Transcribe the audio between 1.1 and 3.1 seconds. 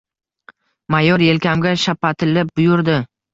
yelkamga shapatilib buyurdi: